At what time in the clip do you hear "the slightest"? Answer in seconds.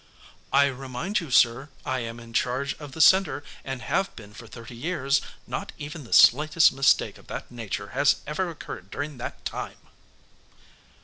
6.05-6.73